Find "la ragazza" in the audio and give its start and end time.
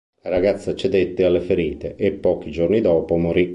0.23-0.73